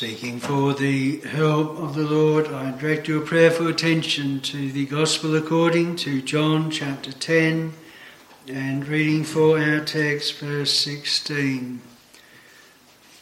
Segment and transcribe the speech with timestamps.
[0.00, 5.36] Seeking for the help of the Lord, I direct your prayerful attention to the Gospel
[5.36, 7.74] according to John chapter 10
[8.48, 11.82] and reading for our text, verse 16.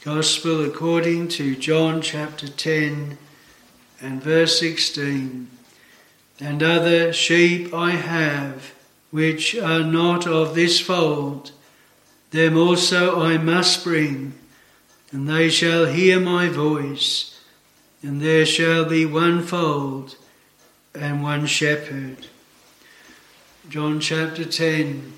[0.05, 3.19] Gospel according to John chapter 10
[4.01, 5.51] and verse 16.
[6.39, 8.73] And other sheep I have,
[9.11, 11.51] which are not of this fold,
[12.31, 14.35] them also I must bring
[15.11, 17.41] and they shall hear my voice,
[18.03, 20.17] and there shall be one fold
[20.95, 22.27] and one shepherd.
[23.69, 25.13] John chapter 10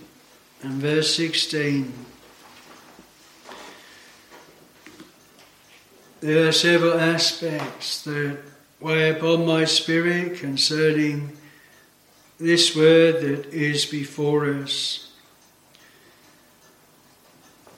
[0.63, 1.93] and verse 16.
[6.21, 8.39] There are several aspects that
[8.79, 11.37] weigh upon my spirit concerning
[12.39, 15.10] this word that is before us.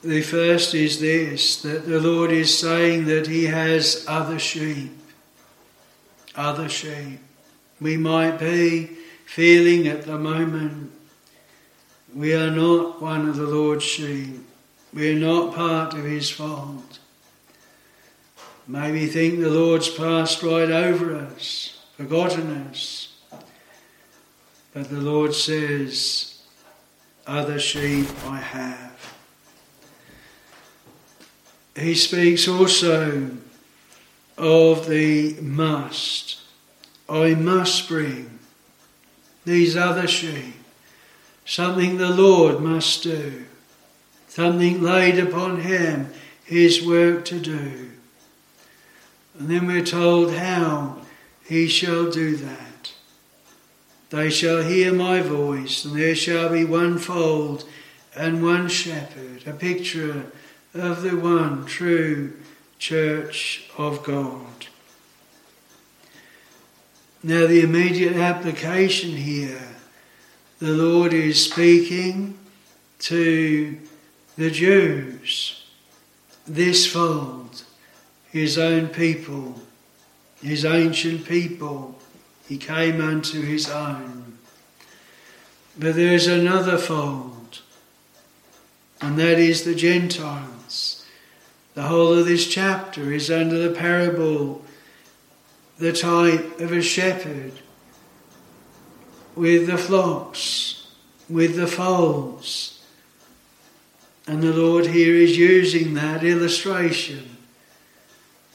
[0.03, 4.91] The first is this that the Lord is saying that He has other sheep.
[6.35, 7.19] Other sheep.
[7.79, 10.91] We might be feeling at the moment
[12.13, 14.45] we are not one of the Lord's sheep.
[14.93, 16.99] We are not part of His fold.
[18.67, 23.13] Maybe think the Lord's passed right over us, forgotten us.
[24.73, 26.41] But the Lord says,
[27.25, 28.82] Other sheep I have.
[31.75, 33.31] He speaks also
[34.37, 36.39] of the must.
[37.09, 38.39] I must bring
[39.45, 40.55] these other sheep.
[41.45, 43.45] Something the Lord must do.
[44.27, 46.11] Something laid upon him,
[46.45, 47.91] his work to do.
[49.37, 50.97] And then we're told how
[51.45, 52.93] he shall do that.
[54.09, 57.67] They shall hear my voice, and there shall be one fold
[58.15, 59.45] and one shepherd.
[59.47, 60.31] A picture
[60.73, 62.33] of the one true
[62.79, 64.67] church of God.
[67.21, 69.67] Now, the immediate application here,
[70.59, 72.37] the Lord is speaking
[72.99, 73.77] to
[74.35, 75.63] the Jews,
[76.45, 77.63] this fold,
[78.31, 79.61] his own people,
[80.41, 81.99] his ancient people.
[82.47, 84.37] He came unto his own.
[85.77, 87.61] But there's another fold,
[89.01, 90.52] and that is the Gentile.
[91.73, 94.63] The whole of this chapter is under the parable,
[95.77, 97.53] the type of a shepherd
[99.35, 100.87] with the flocks,
[101.29, 102.85] with the folds.
[104.27, 107.37] And the Lord here is using that illustration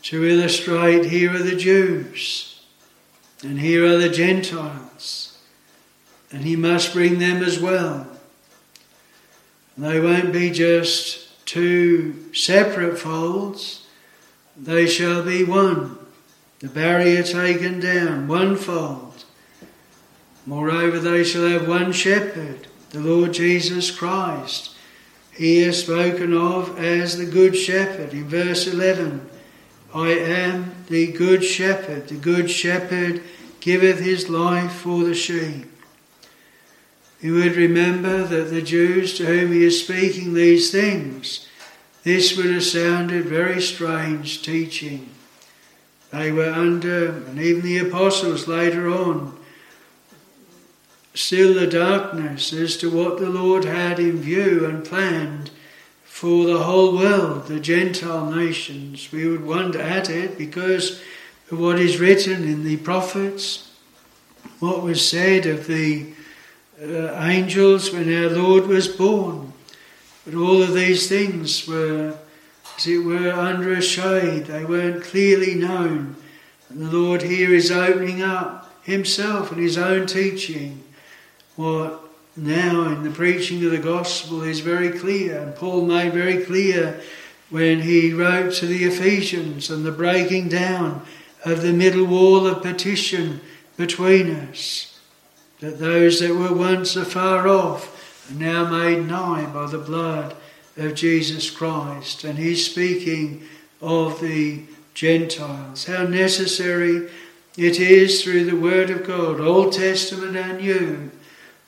[0.02, 2.48] to illustrate here are the Jews
[3.42, 5.38] and here are the Gentiles,
[6.32, 8.06] and He must bring them as well.
[9.76, 13.86] They won't be just two separate folds,
[14.54, 15.96] they shall be one.
[16.58, 19.24] The barrier taken down, one fold.
[20.44, 24.74] Moreover, they shall have one shepherd, the Lord Jesus Christ.
[25.32, 29.26] He is spoken of as the Good Shepherd in verse 11.
[29.94, 32.08] I am the Good Shepherd.
[32.08, 33.22] The Good Shepherd
[33.60, 35.77] giveth his life for the sheep.
[37.20, 41.48] You would remember that the Jews to whom he is speaking these things,
[42.04, 45.10] this would have sounded very strange teaching.
[46.10, 49.36] They were under, and even the apostles later on,
[51.12, 55.50] still the darkness as to what the Lord had in view and planned
[56.04, 59.10] for the whole world, the Gentile nations.
[59.10, 61.02] We would wonder at it because
[61.50, 63.72] of what is written in the prophets,
[64.60, 66.12] what was said of the
[66.80, 69.52] angels when our Lord was born.
[70.24, 72.16] But all of these things were,
[72.76, 74.46] as it were, under a shade.
[74.46, 76.16] They weren't clearly known.
[76.68, 80.84] And the Lord here is opening up Himself and His own teaching.
[81.56, 82.00] What
[82.36, 85.40] now in the preaching of the gospel is very clear.
[85.40, 87.00] And Paul made very clear
[87.50, 91.02] when he wrote to the Ephesians and the breaking down
[91.44, 93.40] of the middle wall of partition
[93.76, 94.87] between us
[95.60, 100.36] that those that were once afar off are now made nigh by the blood
[100.76, 102.24] of Jesus Christ.
[102.24, 103.42] And he's speaking
[103.80, 104.62] of the
[104.94, 105.86] Gentiles.
[105.86, 107.10] How necessary
[107.56, 111.10] it is through the Word of God, Old Testament and New,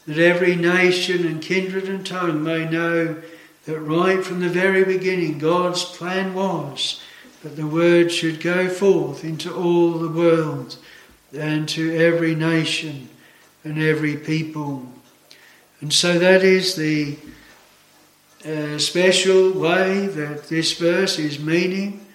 [0.07, 3.21] that every nation and kindred and tongue may know
[3.65, 7.03] that right from the very beginning God's plan was
[7.43, 10.77] that the Word should go forth into all the world
[11.37, 13.09] and to every nation
[13.65, 14.87] and every people.
[15.81, 17.17] And so that is the
[18.45, 22.07] uh, special way that this verse is meaning.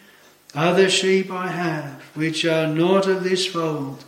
[0.54, 4.06] Other sheep I have, which are not of this fold.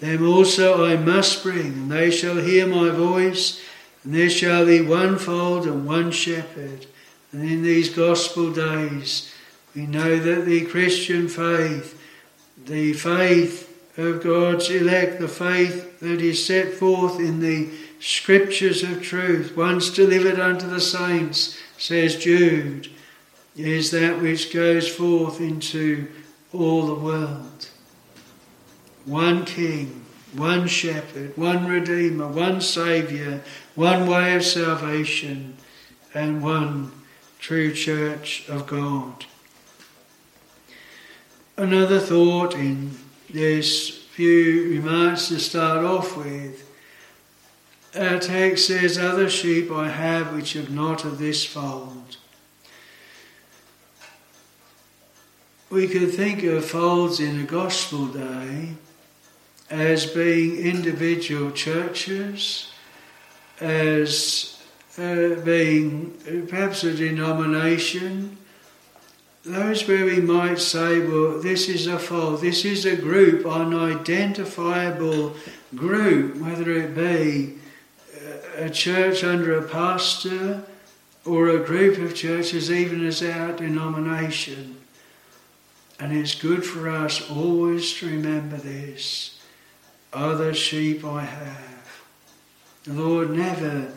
[0.00, 3.60] Them also I must bring, and they shall hear my voice,
[4.04, 6.86] and there shall be one fold and one shepherd.
[7.32, 9.32] And in these gospel days,
[9.74, 12.00] we know that the Christian faith,
[12.64, 17.70] the faith of God's elect, the faith that is set forth in the
[18.00, 22.90] scriptures of truth, once delivered unto the saints, says Jude,
[23.56, 26.06] is that which goes forth into
[26.52, 27.68] all the world.
[29.06, 30.04] One King,
[30.34, 33.40] one Shepherd, one Redeemer, one Saviour,
[33.74, 35.56] one way of salvation,
[36.12, 36.92] and one
[37.38, 39.24] true Church of God.
[41.56, 42.90] Another thought in
[43.36, 46.66] this few remarks to start off with.
[47.94, 52.16] Our text says, Other sheep I have which have not of this fold.
[55.68, 58.74] We could think of folds in a gospel day
[59.68, 62.72] as being individual churches,
[63.60, 64.62] as
[64.96, 68.38] uh, being perhaps a denomination,
[69.46, 73.72] those where we might say, well, this is a fold, this is a group, an
[73.74, 75.34] identifiable
[75.74, 77.54] group, whether it be
[78.16, 80.64] uh, a church under a pastor
[81.24, 84.76] or a group of churches, even as our denomination.
[86.00, 89.40] And it's good for us always to remember this.
[90.12, 92.02] Other sheep I have.
[92.84, 93.92] The Lord never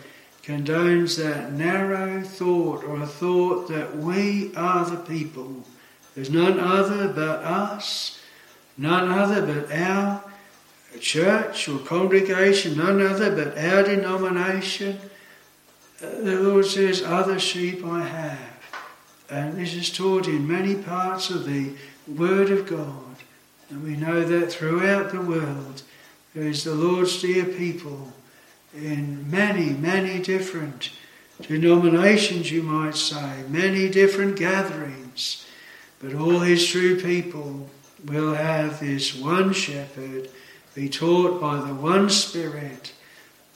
[0.50, 5.64] condones that narrow thought or a thought that we are the people.
[6.16, 8.20] There's none other but us,
[8.76, 10.24] none other but our
[11.00, 15.00] church or congregation, none other but our denomination.
[16.00, 18.74] The Lord says, Other sheep I have.
[19.30, 21.74] And this is taught in many parts of the
[22.08, 23.18] Word of God.
[23.70, 25.84] And we know that throughout the world
[26.34, 28.14] there is the Lord's dear people
[28.74, 30.92] in many, many different
[31.42, 35.46] denominations, you might say, many different gatherings.
[36.00, 37.70] But all his true people
[38.06, 40.30] will have this one shepherd,
[40.76, 42.94] be taught by the one Spirit,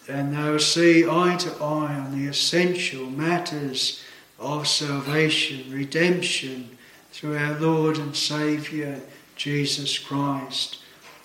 [0.08, 4.04] and they'll see eye to eye on the essential matters
[4.40, 6.78] of salvation, redemption
[7.12, 8.98] through our Lord and Saviour
[9.36, 10.80] Jesus Christ.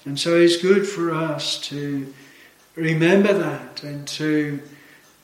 [0.05, 2.13] And so it's good for us to
[2.79, 4.61] remember that and to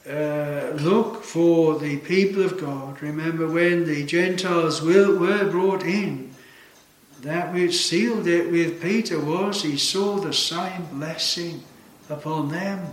[0.08, 3.00] uh, look for the people of God.
[3.00, 6.34] Remember when the Gentiles will, were brought in,
[7.22, 11.62] that which sealed it with Peter was he saw the same blessing
[12.10, 12.92] upon them.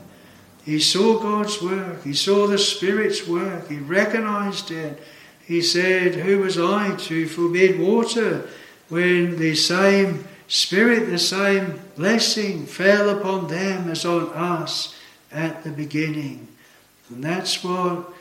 [0.63, 5.01] He saw God's work, he saw the Spirit's work, he recognized it.
[5.45, 8.47] He said, Who was I to forbid water
[8.87, 10.23] when the same
[10.53, 14.94] Spirit, the same blessing fell upon them as on us
[15.31, 16.45] at the beginning.
[17.07, 18.12] And that's what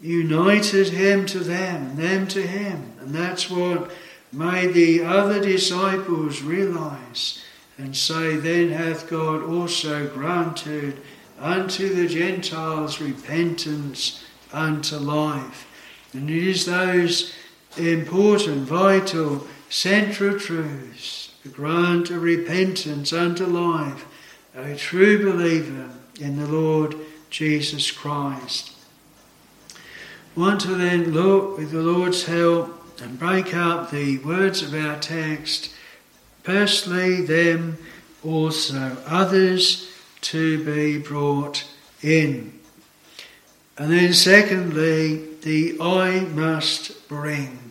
[0.00, 2.92] united him to them, them to him.
[3.00, 3.90] And that's what
[4.32, 7.42] made the other disciples realize
[7.78, 11.02] and say, Then hath God also granted
[11.40, 15.66] unto the Gentiles repentance unto life.
[16.12, 17.34] And it is those
[17.76, 24.04] important, vital, central truths to grant a repentance unto life,
[24.56, 26.96] a true believer in the Lord
[27.30, 28.72] Jesus Christ.
[30.34, 34.98] want to then look with the Lord's help and break up the words of our
[34.98, 35.72] text.
[36.42, 37.78] Personally, them
[38.24, 39.88] also, others
[40.22, 41.64] to be brought
[42.02, 42.58] in.
[43.78, 47.65] And then, secondly, the I must bring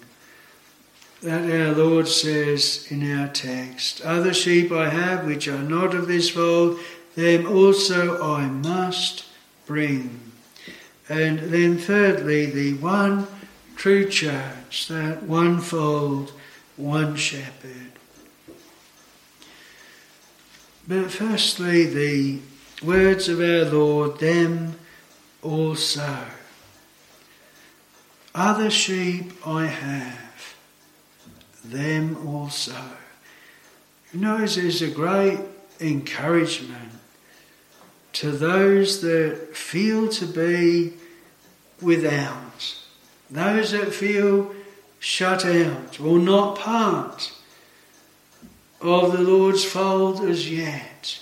[1.22, 6.08] that our Lord says in our text Other sheep I have which are not of
[6.08, 6.80] this fold,
[7.16, 9.26] them also I must
[9.66, 10.20] bring.
[11.08, 13.28] And then, thirdly, the one
[13.76, 16.34] true church, that one fold,
[16.78, 17.92] one shepherd.
[20.88, 22.40] But firstly, the
[22.84, 24.76] words of our Lord, them
[25.42, 26.26] also.
[28.34, 30.25] Other sheep I have
[31.72, 32.76] them also.
[34.14, 34.44] You know,
[34.82, 35.40] a great
[35.80, 36.92] encouragement
[38.14, 40.94] to those that feel to be
[41.82, 42.76] without,
[43.30, 44.56] those that feel
[45.00, 47.34] shut out or not part
[48.80, 51.20] of the Lord's fold as yet.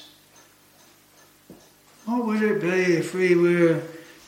[2.06, 3.82] What would it be if we were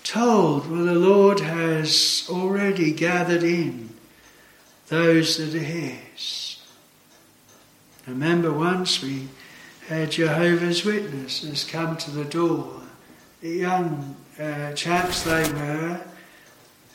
[0.04, 3.85] told, well, the Lord has already gathered in
[4.88, 6.60] those that are His.
[8.08, 9.28] remember once we
[9.88, 12.82] had Jehovah's Witnesses come to the door,
[13.42, 16.02] the young uh, chaps they were,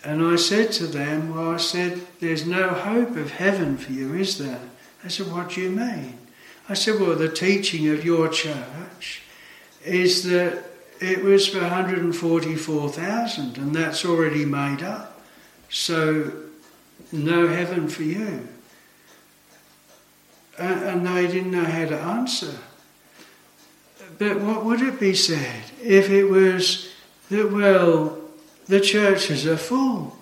[0.03, 4.15] and I said to them, Well, I said, there's no hope of heaven for you,
[4.15, 4.61] is there?
[5.03, 6.19] They said, What do you mean?
[6.69, 9.23] I said, Well, the teaching of your church
[9.85, 10.65] is that
[11.01, 15.21] it was for 144,000 and that's already made up.
[15.71, 16.33] So,
[17.13, 18.49] no heaven for you.
[20.59, 22.59] And they didn't know how to answer.
[24.19, 26.93] But what would it be said if it was
[27.31, 28.19] that, well,
[28.67, 30.17] the churches are full?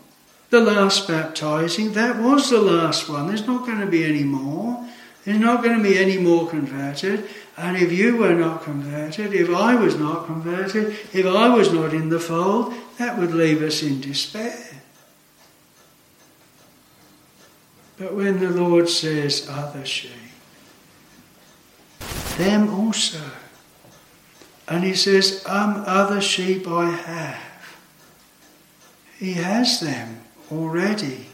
[0.51, 3.27] The last baptizing, that was the last one.
[3.27, 4.89] There's not going to be any more.
[5.25, 7.29] There's not going to be any more converted.
[7.57, 11.93] And if you were not converted, if I was not converted, if I was not
[11.93, 14.68] in the fold, that would leave us in despair.
[17.99, 20.13] But when the Lord says, other sheep,
[22.37, 23.21] them also.
[24.69, 27.79] And he says, um, other sheep I have.
[29.19, 30.21] He has them
[30.53, 31.27] already.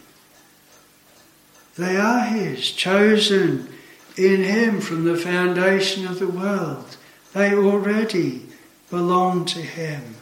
[1.77, 3.69] They are his, chosen
[4.17, 6.97] in him from the foundation of the world.
[7.35, 8.47] They already
[8.89, 10.15] belong to him.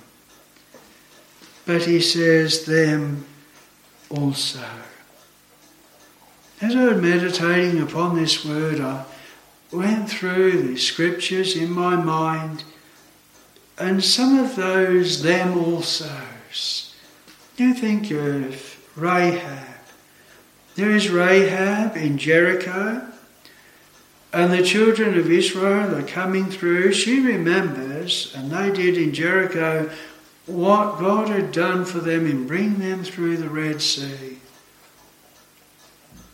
[1.67, 3.27] But he says, them
[4.11, 4.65] also.
[6.63, 9.05] As I was meditating upon this word, I
[9.73, 12.63] went through the scriptures in my mind,
[13.77, 16.95] and some of those them also's.
[17.57, 19.77] You think of Rahab.
[20.77, 23.09] There is Rahab in Jericho.
[24.33, 26.93] And the children of Israel are coming through.
[26.93, 29.91] She remembers, and they did in Jericho,
[30.47, 34.39] what God had done for them in bringing them through the Red Sea.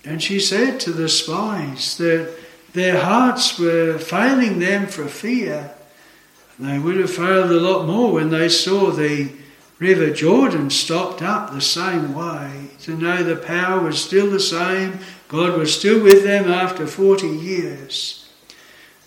[0.04, 2.34] And she said to the spies that
[2.72, 5.74] their hearts were failing them for fear.
[6.58, 9.30] They would have failed a lot more when they saw the
[9.78, 14.98] River Jordan stopped up the same way, to know the power was still the same,
[15.28, 18.28] God was still with them after 40 years.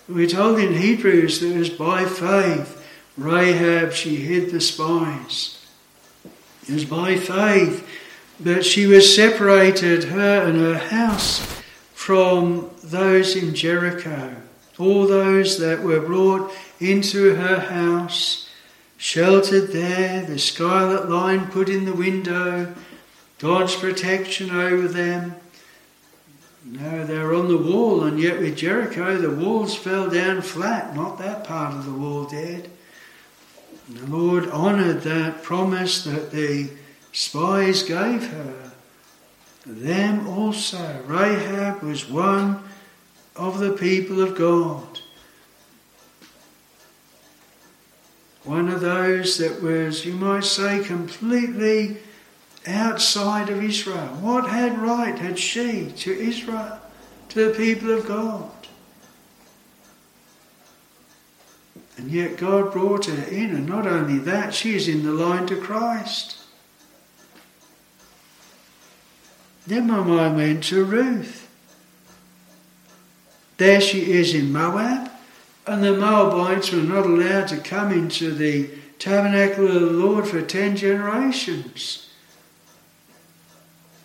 [0.07, 2.77] We're told in Hebrews that it was by faith
[3.17, 5.65] Rahab she hid the spies.
[6.67, 7.88] It was by faith
[8.43, 11.62] that she was separated, her and her house,
[11.93, 14.36] from those in Jericho.
[14.79, 18.50] All those that were brought into her house,
[18.98, 22.74] sheltered there, the scarlet line put in the window,
[23.38, 25.36] God's protection over them.
[26.63, 30.95] No, they were on the wall, and yet with Jericho, the walls fell down flat,
[30.95, 32.69] not that part of the wall dead.
[33.88, 36.69] And the Lord honoured that promise that the
[37.12, 38.72] spies gave her.
[39.65, 41.03] Them also.
[41.06, 42.63] Rahab was one
[43.36, 45.00] of the people of God.
[48.44, 51.98] One of those that was, you might say, completely
[52.65, 54.08] outside of Israel.
[54.20, 56.80] What had right had she to Israel,
[57.30, 58.50] to the people of God?
[61.98, 65.46] And yet God brought her in, and not only that, she is in the line
[65.48, 66.40] to Christ.
[69.68, 71.48] Then my mind went to Ruth.
[73.58, 75.12] There she is in Moab,
[75.68, 80.41] and the Moabites were not allowed to come into the tabernacle of the Lord for
[80.41, 82.10] ten generations.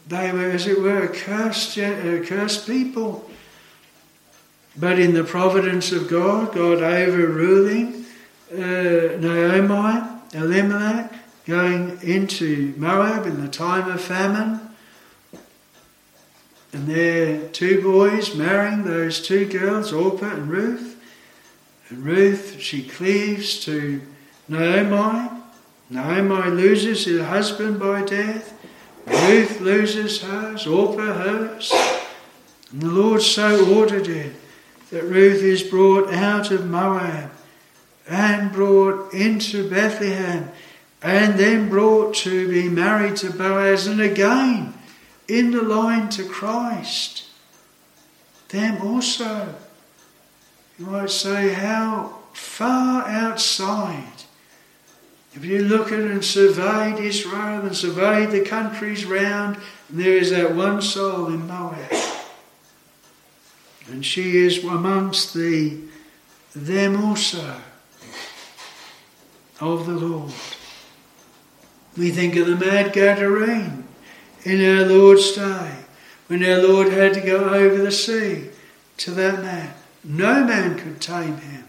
[0.06, 3.28] They were, as it were, a cursed, a cursed people.
[4.76, 8.04] But in the providence of God, God overruling
[8.52, 8.56] uh,
[9.18, 11.12] Naomi, Elimelech,
[11.46, 14.60] going into Moab in the time of famine,
[16.72, 21.00] and their two boys marrying those two girls, Orpah and Ruth.
[21.88, 24.02] And Ruth, she cleaves to
[24.48, 25.30] Naomi.
[25.88, 28.52] Naomi loses her husband by death.
[29.06, 31.72] Ruth loses hers, Orpah hers.
[32.72, 34.34] And the Lord so ordered it
[34.90, 37.30] that Ruth is brought out of Moab
[38.08, 40.50] and brought into Bethlehem
[41.02, 44.74] and then brought to be married to Boaz and again
[45.28, 47.24] in the line to Christ.
[48.48, 49.54] Them also.
[50.78, 54.16] You might say, how far outside
[55.36, 59.58] if you look at and surveyed Israel and surveyed the countries round,
[59.90, 61.92] there is that one soul in Moab.
[63.88, 65.78] And she is amongst the
[66.54, 67.60] them also
[69.60, 70.32] of the Lord.
[71.98, 73.85] We think of the mad Gadarene
[74.46, 75.72] in our Lord's day,
[76.28, 78.50] when our Lord had to go over the sea.
[78.98, 79.74] to that man.
[80.02, 81.64] No man could tame him.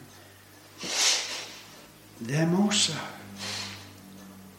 [2.21, 2.93] Them also.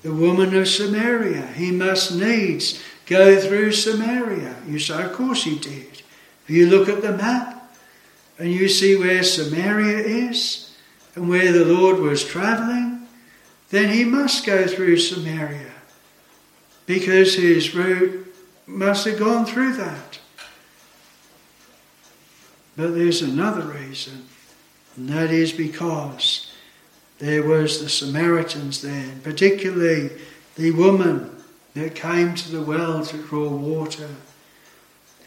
[0.03, 4.57] The woman of Samaria, he must needs go through Samaria.
[4.67, 6.03] You say, of course he did.
[6.45, 7.73] If you look at the map
[8.39, 9.99] and you see where Samaria
[10.29, 10.77] is
[11.15, 13.07] and where the Lord was travelling,
[13.71, 15.68] then he must go through Samaria
[16.89, 18.35] because his route
[18.67, 20.19] must have gone through that.
[22.77, 24.25] But there's another reason,
[24.97, 26.51] and that is because
[27.19, 30.13] there was the Samaritans there, particularly
[30.57, 31.31] the woman
[31.75, 34.09] that came to the well to draw water.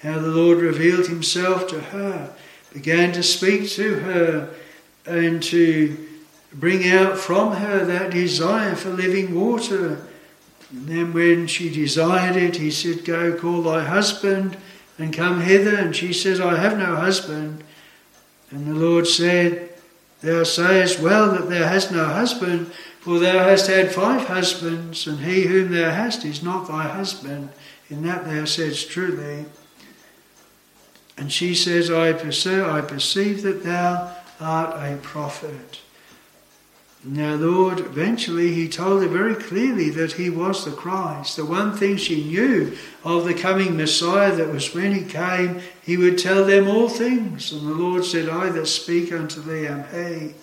[0.01, 2.33] How the Lord revealed himself to her,
[2.73, 4.49] began to speak to her,
[5.05, 6.07] and to
[6.53, 10.07] bring out from her that desire for living water.
[10.71, 14.57] And then, when she desired it, he said, Go call thy husband
[14.97, 15.75] and come hither.
[15.75, 17.63] And she says, I have no husband.
[18.51, 19.69] And the Lord said,
[20.21, 25.19] Thou sayest well that thou hast no husband, for thou hast had five husbands, and
[25.19, 27.49] he whom thou hast is not thy husband.
[27.89, 29.45] In that thou saidst truly.
[31.17, 35.81] And she says, I perceive, I perceive that thou art a prophet.
[37.03, 41.35] Now, Lord, eventually he told her very clearly that he was the Christ.
[41.35, 45.97] The one thing she knew of the coming Messiah that was when he came, he
[45.97, 47.51] would tell them all things.
[47.51, 50.35] And the Lord said, I that speak unto thee am he.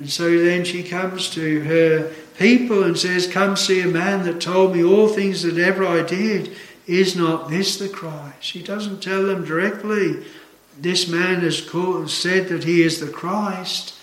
[0.00, 4.40] And so then she comes to her people and says, Come see a man that
[4.40, 6.56] told me all things that ever I did.
[6.88, 8.42] Is not this the Christ?
[8.42, 10.24] She doesn't tell them directly,
[10.76, 11.58] This man has
[12.12, 13.93] said that he is the Christ.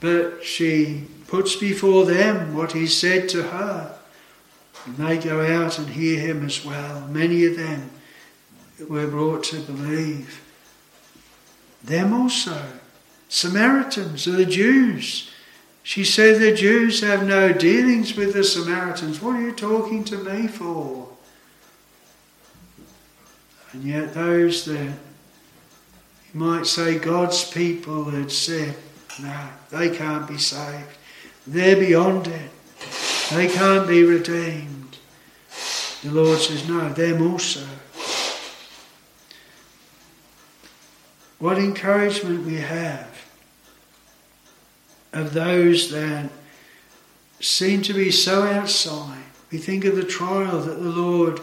[0.00, 3.98] But she puts before them what he said to her.
[4.86, 7.06] And they go out and hear him as well.
[7.08, 7.90] Many of them
[8.88, 10.42] were brought to believe.
[11.84, 12.62] Them also.
[13.28, 15.30] Samaritans are the Jews.
[15.82, 19.20] She said the Jews have no dealings with the Samaritans.
[19.20, 21.08] What are you talking to me for?
[23.72, 24.94] And yet, those that you
[26.34, 28.74] might say God's people had said,
[29.22, 30.96] no, they can't be saved.
[31.46, 32.50] They're beyond it.
[33.30, 34.98] They can't be redeemed.
[36.02, 37.66] The Lord says, No, them also.
[41.38, 43.10] What encouragement we have
[45.12, 46.30] of those that
[47.40, 49.24] seem to be so outside.
[49.50, 51.40] We think of the trial that the Lord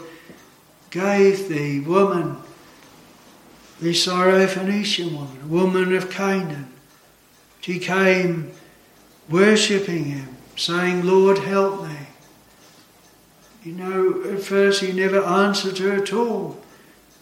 [0.90, 2.36] gave the woman,
[3.80, 6.72] the Syrophoenician woman, woman of Canaan.
[7.60, 8.52] She came
[9.28, 11.96] worshipping Him, saying, Lord, help me.
[13.64, 16.58] You know, at first He never answered her at all.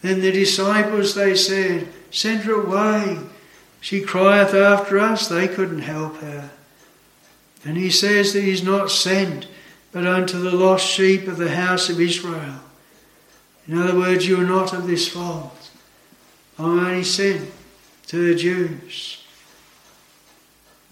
[0.02, 3.18] Then the disciples, they said, Send her away.
[3.80, 5.28] She crieth after us.
[5.28, 6.50] They couldn't help her.
[7.64, 9.48] And he says that he's not sent,
[9.90, 12.60] but unto the lost sheep of the house of Israel.
[13.66, 15.70] In other words, you are not of this fault.
[16.58, 17.50] I'm only sent
[18.06, 19.25] to the Jews.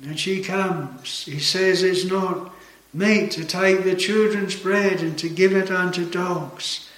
[0.02, 1.24] And she comes.
[1.24, 2.52] He says it's not
[2.92, 6.88] meet to take the children's bread and to give it unto dogs.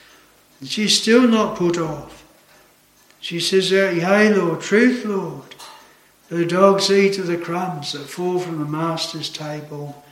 [0.60, 2.24] And she's still not put off.
[3.20, 5.54] She says, uh, Yea, Lord, truth, Lord.
[6.28, 10.02] The dogs eat of the crumbs that fall from the master's table.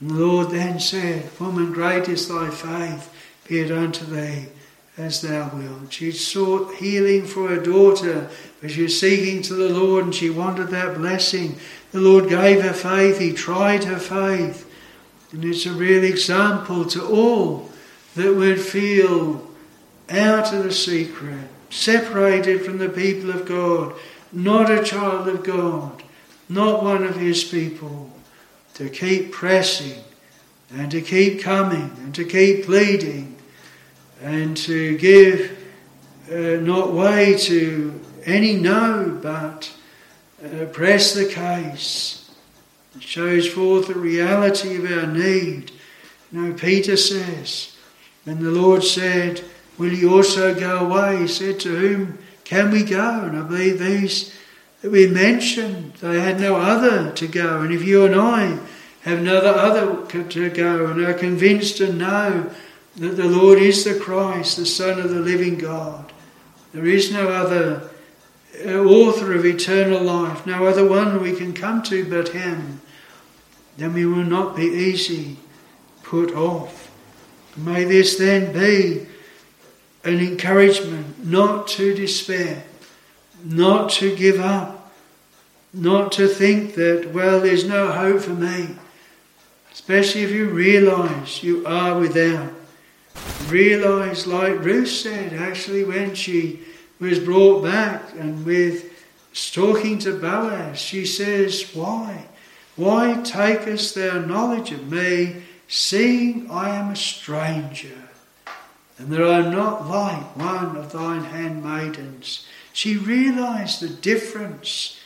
[0.00, 3.12] And the Lord then said, Woman, great is thy faith,
[3.46, 4.46] be it unto thee
[4.98, 5.92] as thou wilt.
[5.92, 8.28] She sought healing for her daughter,
[8.60, 11.56] but she was seeking to the Lord and she wanted that blessing.
[11.92, 14.64] The Lord gave her faith, He tried her faith.
[15.32, 17.70] And it's a real example to all
[18.14, 19.46] that would feel
[20.08, 23.94] out of the secret, separated from the people of God,
[24.32, 26.02] not a child of God,
[26.48, 28.10] not one of His people,
[28.74, 30.02] to keep pressing
[30.70, 33.36] and to keep coming and to keep pleading
[34.22, 35.56] and to give
[36.30, 39.72] uh, not way to any no, but
[40.44, 42.30] uh, press the case.
[42.96, 45.72] It shows forth the reality of our need.
[46.32, 47.76] You know, Peter says,
[48.26, 49.42] and the Lord said,
[49.78, 51.22] Will you also go away?
[51.22, 53.22] He said, To whom can we go?
[53.22, 54.34] And I believe these
[54.82, 57.62] that we mentioned, they had no other to go.
[57.62, 58.58] And if you and I
[59.02, 62.50] have no other to go and are convinced and know
[62.96, 66.12] that the Lord is the Christ, the Son of the living God.
[66.72, 67.90] There is no other
[68.66, 72.80] author of eternal life, no other one we can come to but Him.
[73.76, 75.36] Then we will not be easy
[76.02, 76.90] put off.
[77.56, 79.06] May this then be
[80.04, 82.64] an encouragement not to despair,
[83.44, 84.92] not to give up,
[85.72, 88.76] not to think that, well, there's no hope for me.
[89.70, 92.52] Especially if you realize you are without.
[93.48, 96.60] Realize, like Ruth said, actually, when she
[96.98, 98.92] was brought back and with
[99.52, 102.26] talking to Boaz, she says, Why?
[102.76, 108.08] Why takest thou knowledge of me, seeing I am a stranger,
[108.98, 112.46] and that I am not like one of thine handmaidens?
[112.72, 115.00] She realized the difference.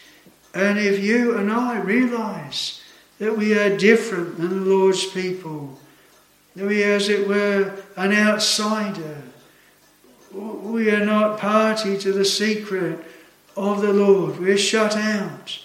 [0.55, 2.83] And if you and I realize
[3.19, 5.79] that we are different than the Lord's people,
[6.57, 9.23] that we as it were, an outsider,
[10.35, 12.99] we are not party to the secret
[13.57, 15.59] of the Lord, we're shut out,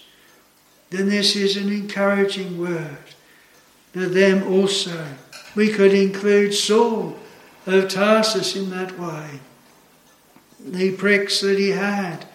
[0.90, 2.98] then this is an encouraging word.
[3.94, 5.06] To them also.
[5.56, 7.16] We could include Saul
[7.66, 9.40] of Tarsus in that way.
[10.60, 12.26] The pricks that he had,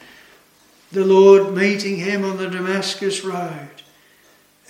[0.92, 3.70] the Lord meeting him on the Damascus road,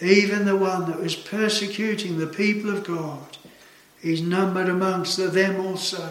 [0.01, 3.37] even the one that was persecuting the people of God,
[4.03, 6.09] is numbered amongst the them also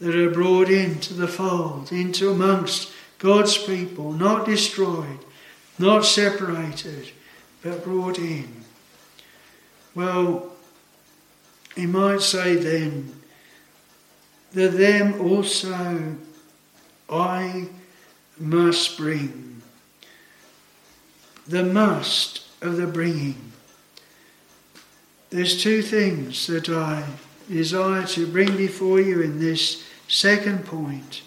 [0.00, 5.18] that are brought into the fold, into amongst God's people, not destroyed,
[5.78, 7.10] not separated,
[7.62, 8.48] but brought in.
[9.94, 10.52] Well,
[11.74, 13.14] he might say then
[14.52, 16.16] that them also
[17.10, 17.68] I
[18.38, 19.62] must bring.
[21.46, 23.52] The must of the bringing.
[25.30, 27.04] There's two things that I
[27.48, 31.22] desire to bring before you in this second point,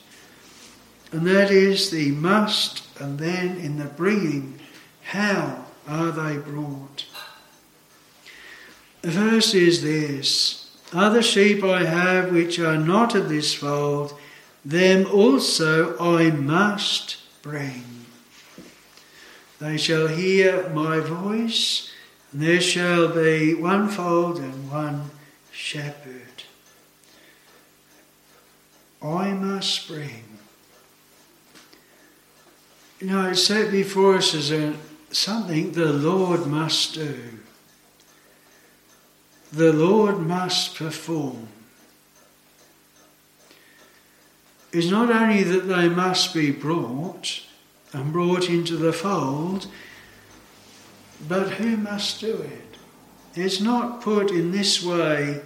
[1.12, 4.60] and that is the must, and then in the bringing,
[5.04, 7.06] how are they brought?
[9.02, 14.14] The first is this Other sheep I have which are not of this fold,
[14.66, 17.84] them also I must bring.
[19.60, 21.92] They shall hear my voice,
[22.32, 25.12] and there shall be one fold and one
[25.52, 26.44] shepherd.
[29.02, 30.24] I must bring.
[33.00, 34.76] You know, it's set before us as a,
[35.12, 37.18] something the Lord must do.
[39.52, 41.48] The Lord must perform.
[44.72, 47.42] is not only that they must be brought
[47.94, 49.68] and brought into the fold,
[51.28, 52.78] but who must do it?
[53.36, 55.42] It's not put in this way,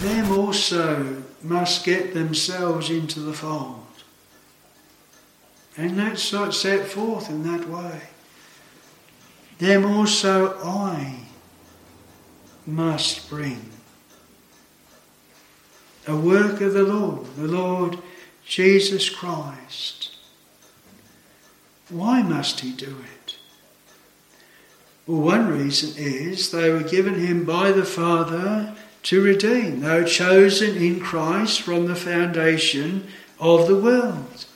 [0.00, 3.86] them also must get themselves into the fold.
[5.76, 8.02] And that's set forth in that way.
[9.58, 11.20] Them also I
[12.66, 13.70] must bring
[16.06, 17.98] a work of the Lord, the Lord
[18.44, 20.16] Jesus Christ.
[21.88, 23.36] Why must he do it?
[25.06, 28.74] Well, one reason is they were given him by the Father
[29.04, 29.80] to redeem.
[29.80, 33.08] They were chosen in Christ from the foundation
[33.40, 34.46] of the world.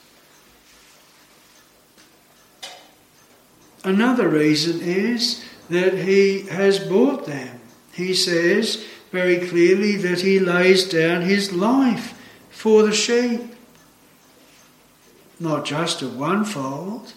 [3.85, 7.61] Another reason is that he has bought them.
[7.93, 12.13] He says, very clearly that he lays down his life
[12.51, 13.43] for the sheep.
[15.39, 17.13] Not just of one fold,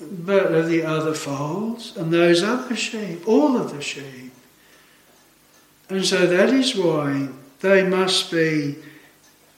[0.00, 4.21] but of the other folds and those other sheep, all of the sheep.
[5.92, 7.28] And so that is why
[7.60, 8.76] they must be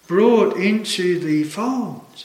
[0.08, 2.24] brought into the fold.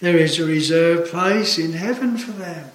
[0.00, 2.70] There is a reserved place in heaven for them.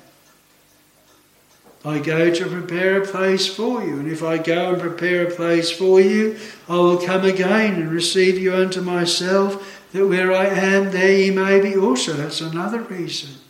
[1.84, 4.00] I go to prepare a place for you.
[4.00, 6.38] And if I go and prepare a place for you,
[6.70, 11.32] I will come again and receive you unto myself, that where I am, there ye
[11.32, 12.14] may be also.
[12.14, 13.47] That's another reason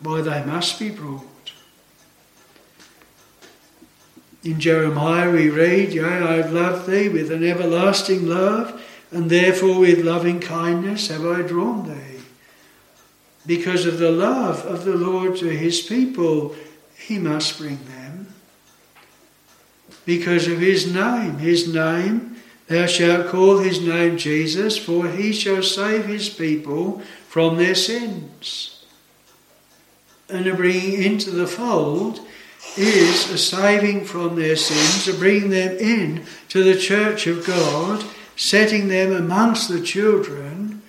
[0.00, 1.22] why they must be brought.
[4.44, 8.80] In Jeremiah we read, Yea, I have loved thee with an everlasting love,
[9.10, 12.20] and therefore with loving kindness have I drawn thee.
[13.44, 16.54] Because of the love of the Lord to his people,
[16.96, 18.28] he must bring them.
[20.04, 22.36] Because of his name, his name,
[22.68, 28.75] thou shalt call his name Jesus, for he shall save his people from their sins.
[30.28, 32.20] And a bringing into the fold
[32.76, 38.04] is a saving from their sins, a bringing them in to the church of God,
[38.36, 40.82] setting them amongst the children,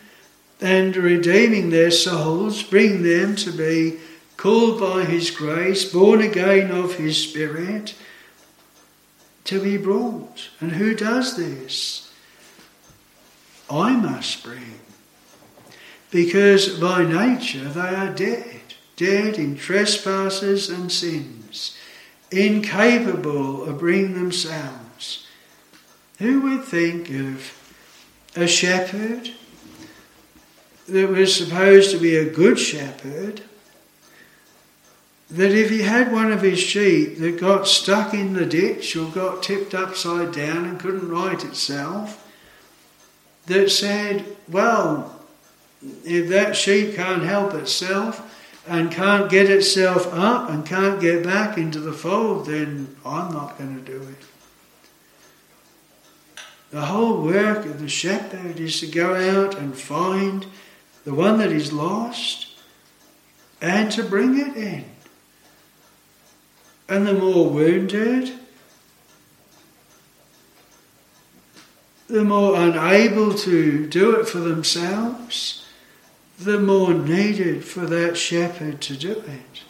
[0.60, 4.00] and redeeming their souls, bringing them to be
[4.38, 7.96] called by His grace, born again of His Spirit,
[9.46, 10.50] to be brought.
[10.60, 12.12] And who does this?
[13.70, 14.80] I must bring.
[16.12, 18.57] Because by nature they are dead,
[18.98, 21.78] dead in trespasses and sins,
[22.32, 25.26] incapable of bringing themselves.
[26.18, 27.54] Who would think of
[28.36, 29.32] a shepherd
[30.90, 33.44] that was supposed to be a good shepherd,
[35.30, 39.10] that if he had one of his sheep that got stuck in the ditch or
[39.12, 42.24] got tipped upside down and couldn't right itself,
[43.46, 45.22] that said, Well,
[46.04, 48.27] if that sheep can't help itself
[48.68, 53.58] and can't get itself up and can't get back into the fold, then I'm not
[53.58, 54.26] going to do it.
[56.72, 60.46] The whole work of the shepherd is to go out and find
[61.06, 62.48] the one that is lost,
[63.62, 64.84] and to bring it in.
[66.90, 68.34] And the more wounded,
[72.08, 75.66] the more unable to do it for themselves,
[76.40, 79.64] the more needed for that shepherd to do it.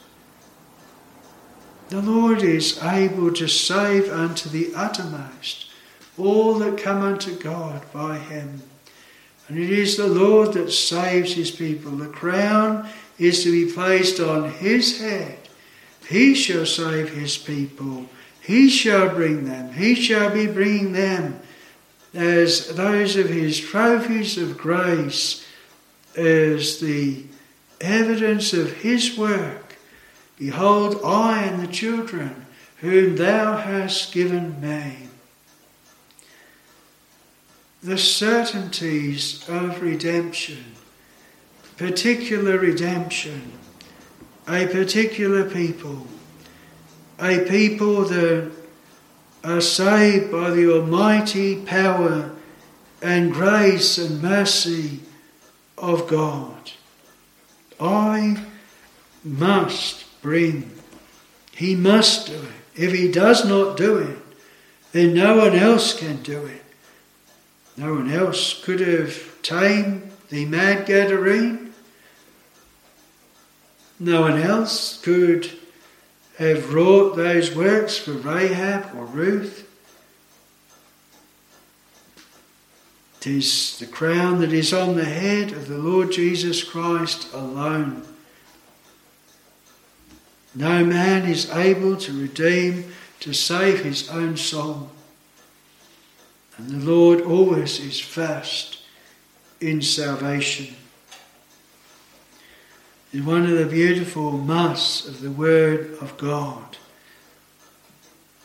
[1.89, 5.71] The Lord is able to save unto the uttermost
[6.17, 8.61] all that come unto God by him.
[9.47, 11.91] And it is the Lord that saves his people.
[11.91, 15.37] The crown is to be placed on his head.
[16.09, 18.09] He shall save his people.
[18.41, 19.71] He shall bring them.
[19.73, 21.39] He shall be bringing them
[22.13, 25.46] as those of his trophies of grace,
[26.17, 27.23] as the
[27.79, 29.75] evidence of his work.
[30.37, 32.45] Behold, I and the children
[32.81, 35.07] whom thou hast given me
[37.81, 40.63] the certainties of redemption,
[41.77, 43.53] particular redemption,
[44.47, 46.07] a particular people,
[47.19, 48.51] a people that
[49.43, 52.31] are saved by the almighty power
[53.01, 54.99] and grace and mercy
[55.77, 56.71] of God.
[57.79, 58.43] I
[59.23, 60.71] must bring.
[61.55, 62.81] He must do it.
[62.83, 64.17] If he does not do it,
[64.91, 66.63] then no one else can do it.
[67.75, 71.71] No one else could have tamed the mad Gadarene.
[73.99, 75.51] No one else could
[76.37, 79.66] have wrought those works for Rahab or Ruth.
[83.19, 88.03] It is the crown that is on the head of the Lord Jesus Christ alone.
[90.53, 94.91] No man is able to redeem, to save his own soul.
[96.57, 98.81] And the Lord always is first
[99.59, 100.75] in salvation.
[103.13, 106.77] In one of the beautiful mass of the Word of God,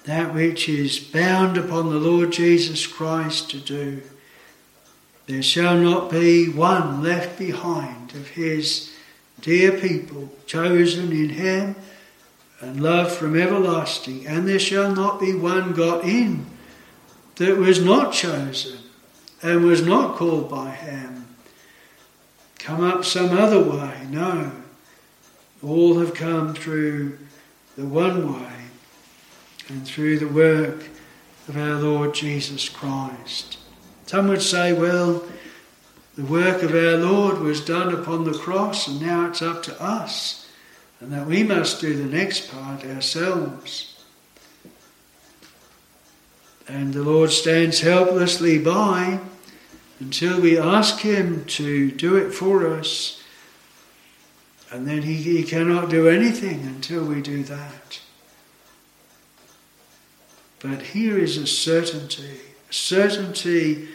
[0.04, 4.02] that which is bound upon the Lord Jesus Christ to do,
[5.26, 8.92] there shall not be one left behind of his
[9.40, 11.74] dear people, chosen in him
[12.60, 16.46] and loved from everlasting, and there shall not be one got in
[17.36, 18.78] that was not chosen
[19.42, 21.22] and was not called by him
[22.62, 24.06] come up some other way.
[24.08, 24.52] No.
[25.64, 27.18] All have come through
[27.76, 28.52] the one way
[29.68, 30.84] and through the work
[31.48, 33.58] of our Lord Jesus Christ.
[34.06, 35.24] Some would say, well,
[36.16, 39.82] the work of our Lord was done upon the cross and now it's up to
[39.82, 40.46] us,
[41.00, 44.04] and that we must do the next part ourselves.
[46.68, 49.20] And the Lord stands helplessly by
[50.00, 53.22] until we ask Him to do it for us.
[54.70, 58.00] And then he, he cannot do anything until we do that.
[60.60, 62.40] But here is a certainty,
[62.72, 63.88] certainty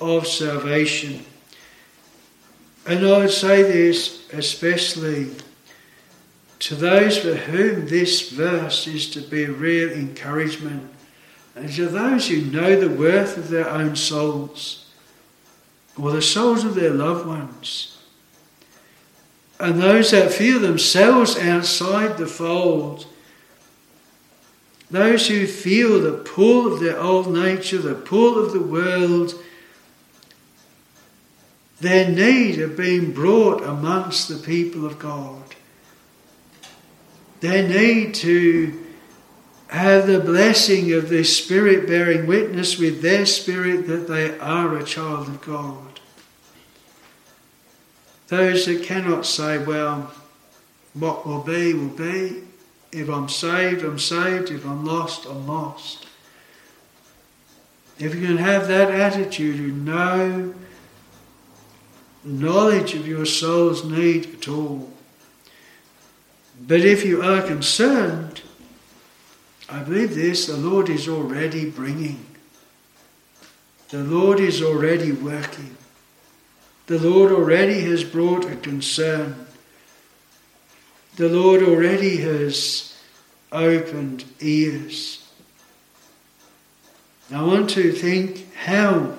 [0.00, 1.24] of salvation.
[2.86, 5.30] And I would say this especially
[6.58, 10.90] to those for whom this verse is to be a real encouragement
[11.54, 14.82] and to those who know the worth of their own souls
[16.00, 17.98] or the souls of their loved ones,
[19.60, 23.06] and those that feel themselves outside the fold,
[24.92, 29.34] those who feel the pull of their old nature, the pull of the world,
[31.80, 35.42] their need of being brought amongst the people of God,
[37.40, 38.78] their need to
[39.68, 44.84] have the blessing of the Spirit bearing witness with their spirit that they are a
[44.84, 46.00] child of God.
[48.28, 50.12] Those that cannot say, well,
[50.92, 52.42] what will be, will be.
[52.92, 54.50] If I'm saved, I'm saved.
[54.50, 56.06] If I'm lost, I'm lost.
[57.98, 60.54] if you can have that attitude of no
[62.24, 64.92] knowledge of your soul's need at all,
[66.60, 68.42] but if you are concerned,
[69.68, 72.26] I believe this the Lord is already bringing.
[73.88, 75.76] The Lord is already working.
[76.86, 79.46] The Lord already has brought a concern.
[81.16, 82.98] The Lord already has
[83.50, 85.28] opened ears.
[87.30, 89.14] I want to think how,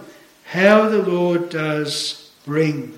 [0.45, 2.97] how the Lord does bring.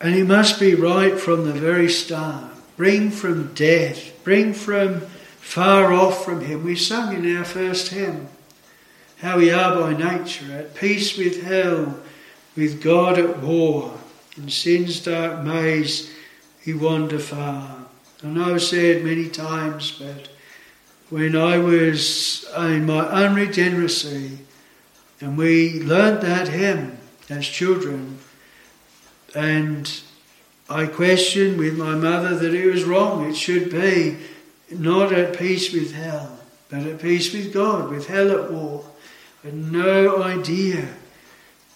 [0.00, 2.52] And it must be right from the very start.
[2.76, 5.00] Bring from death, bring from
[5.40, 6.64] far off from Him.
[6.64, 8.28] We sung in our first hymn
[9.20, 11.98] how we are by nature at peace with hell,
[12.56, 13.98] with God at war.
[14.36, 16.13] In sin's dark maze
[16.66, 17.86] we wander far.
[18.22, 20.28] And I've said many times, but
[21.10, 24.38] when I was in my unregeneracy,
[25.20, 26.98] and we learnt that hymn
[27.28, 28.18] as children,
[29.34, 29.90] and
[30.68, 33.28] I questioned with my mother that it was wrong.
[33.28, 34.16] It should be
[34.70, 36.38] not at peace with hell,
[36.70, 38.84] but at peace with God, with hell at war.
[39.42, 40.88] Had no idea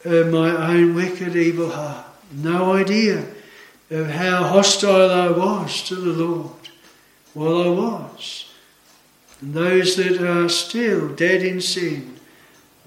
[0.05, 2.07] of my own wicked, evil heart.
[2.33, 3.27] No idea
[3.91, 6.69] of how hostile I was to the Lord
[7.35, 8.53] while I was.
[9.41, 12.17] And those that are still dead in sin,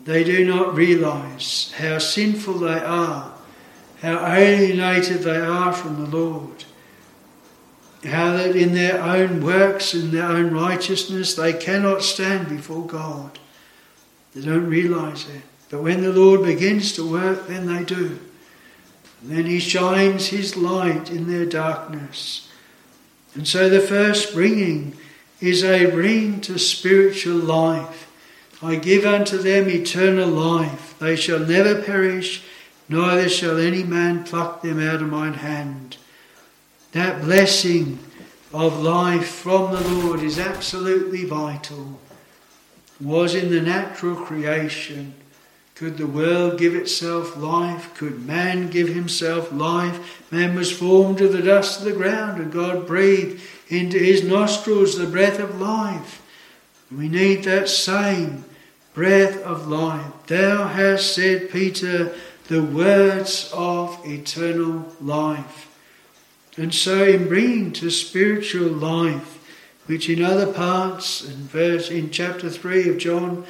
[0.03, 3.31] they do not realize how sinful they are
[4.01, 6.65] how alienated they are from the Lord,
[8.03, 13.37] how that in their own works in their own righteousness they cannot stand before God.
[14.33, 15.43] They don't realize it.
[15.69, 18.19] But when the Lord begins to work, then they do.
[19.23, 22.49] Then He shines His light in their darkness.
[23.35, 24.97] And so the first bringing
[25.39, 28.07] is a ring to spiritual life.
[28.61, 30.95] I give unto them eternal life.
[30.99, 32.43] They shall never perish,
[32.87, 35.97] neither shall any man pluck them out of mine hand.
[36.91, 37.99] That blessing
[38.53, 41.99] of life from the Lord is absolutely vital.
[42.99, 45.15] Was in the natural creation.
[45.81, 47.91] Could the world give itself life?
[47.95, 50.31] Could man give himself life?
[50.31, 54.95] Man was formed of the dust of the ground, and God breathed into his nostrils
[54.95, 56.21] the breath of life.
[56.95, 58.45] We need that same
[58.93, 60.05] breath of life.
[60.27, 62.13] Thou hast said, Peter,
[62.47, 65.75] the words of eternal life.
[66.57, 69.39] And so, in bringing to spiritual life,
[69.87, 73.47] which in other parts, in verse in chapter three of John,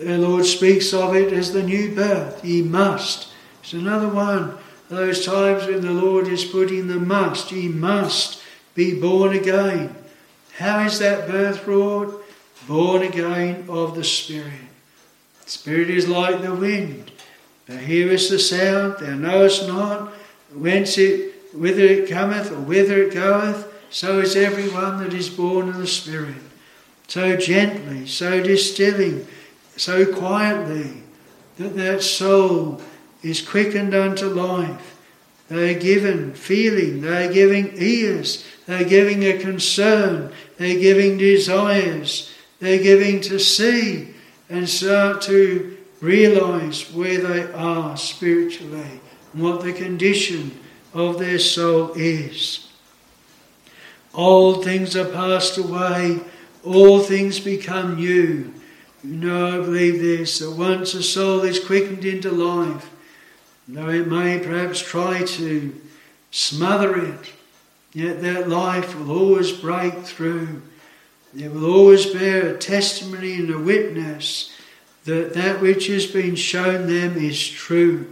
[0.00, 2.44] the Lord speaks of it as the new birth.
[2.44, 3.28] Ye must.
[3.62, 4.56] It's another one
[4.88, 7.52] those times when the Lord is putting the must.
[7.52, 8.42] Ye must
[8.74, 9.94] be born again.
[10.56, 12.24] How is that birth wrought?
[12.66, 14.52] Born again of the Spirit.
[15.44, 17.12] The Spirit is like the wind.
[17.66, 20.12] Thou hearest the sound, thou knowest not
[20.52, 23.66] whence it, whither it cometh or whither it goeth.
[23.90, 26.42] So is every one that is born of the Spirit.
[27.06, 29.26] So gently, so distilling,
[29.80, 30.92] so quietly,
[31.56, 32.82] that that soul
[33.22, 34.98] is quickened unto life.
[35.48, 40.80] They are given feeling, they are giving ears, they are giving a concern, they are
[40.80, 44.14] giving desires, they are giving to see
[44.50, 49.00] and start to realize where they are spiritually
[49.32, 50.60] and what the condition
[50.92, 52.68] of their soul is.
[54.12, 56.20] All things are passed away,
[56.64, 58.52] all things become new.
[59.02, 62.90] You know, I believe this that once a soul is quickened into life,
[63.66, 65.74] though it may perhaps try to
[66.30, 67.32] smother it,
[67.94, 70.60] yet that life will always break through.
[71.34, 74.52] It will always bear a testimony and a witness
[75.04, 78.06] that that which has been shown them is true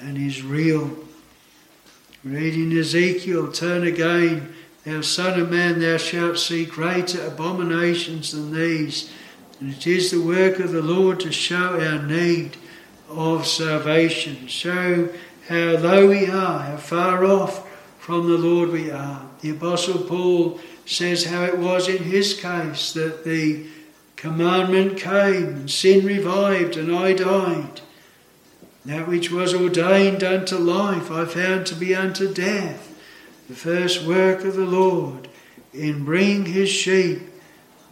[0.00, 0.98] and is real.
[2.24, 4.52] Reading Ezekiel, turn again,
[4.84, 9.10] thou son of man, thou shalt see greater abominations than these.
[9.64, 12.58] And it is the work of the Lord to show our need
[13.08, 15.08] of salvation, show
[15.48, 17.66] how low we are, how far off
[17.98, 19.26] from the Lord we are.
[19.40, 23.64] The Apostle Paul says how it was in his case that the
[24.16, 27.80] commandment came, and sin revived, and I died.
[28.84, 33.00] That which was ordained unto life I found to be unto death.
[33.48, 35.26] The first work of the Lord
[35.72, 37.30] in bringing his sheep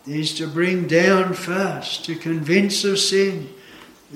[0.07, 3.49] is to bring down first, to convince of sin,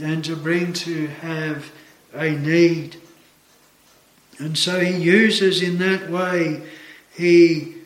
[0.01, 1.70] and to bring to have
[2.14, 2.97] a need.
[4.39, 6.62] And so he uses in that way,
[7.14, 7.76] he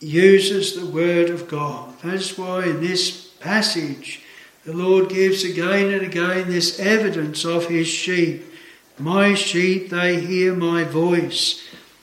[0.00, 1.94] uses the word of God.
[2.02, 4.22] That's why in this passage
[4.64, 8.44] the Lord gives again and again this evidence of his sheep.
[8.98, 11.62] My sheep, they hear my voice.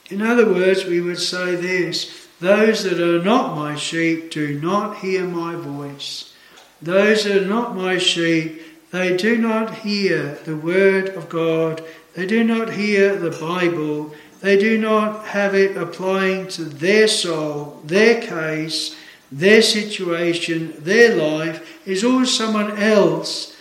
[0.10, 4.98] In other words, we would say this those that are not my sheep do not
[4.98, 6.34] hear my voice.
[6.82, 8.62] Those that are not my sheep,
[8.92, 11.84] they do not hear the word of God.
[12.16, 14.14] They do not hear the Bible.
[14.42, 18.96] They do not have it applying to their soul, their case,
[19.32, 21.88] their situation, their life.
[21.88, 23.56] Is always someone else,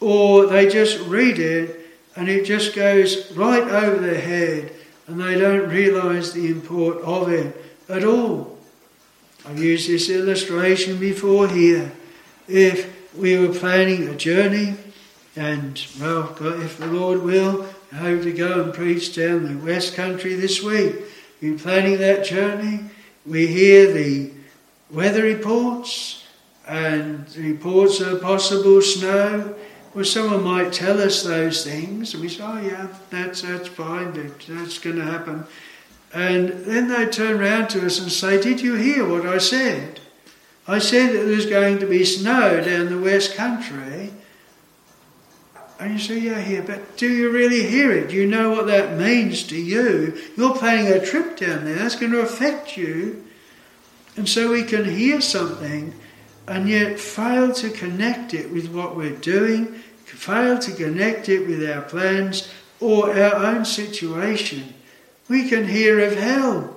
[0.00, 4.72] or they just read it and it just goes right over their head
[5.06, 7.54] and they don't realize the import of it
[7.88, 8.58] at all.
[9.44, 11.92] I've used this illustration before here.
[12.48, 14.74] If we were planning a journey,
[15.36, 19.94] and well, if the Lord will, I hope to go and preach down the West
[19.94, 20.96] Country this week.
[21.40, 22.80] We're planning that journey.
[23.24, 24.32] We hear the
[24.90, 26.24] weather reports
[26.66, 29.54] and reports of possible snow.
[29.94, 34.12] Well, someone might tell us those things, and we say, "Oh, yeah, that's that's fine.
[34.48, 35.44] That's going to happen."
[36.12, 40.00] And then they turn around to us and say, Did you hear what I said?
[40.68, 44.12] I said that there's going to be snow down the West Country.
[45.78, 48.10] And you say, Yeah, hear, but do you really hear it?
[48.10, 50.16] Do you know what that means to you?
[50.36, 53.24] You're planning a trip down there, that's going to affect you.
[54.16, 55.94] And so we can hear something
[56.48, 59.82] and yet fail to connect it with what we're doing,
[60.16, 62.48] fail to connect it with our plans
[62.80, 64.74] or our own situation.
[65.28, 66.76] We can hear of hell